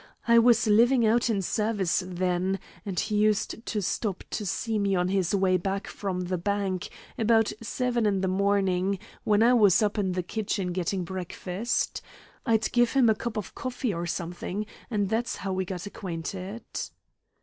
[0.27, 2.57] I was living out in service then,
[2.87, 6.39] and he used to stop in to see me on his way back from the
[6.39, 6.89] bank,
[7.19, 12.01] about seven in the morning, when I was up in the kitchen getting breakfast.
[12.47, 16.63] I'd give him a cup of coffee or something, and that's how we got acquainted."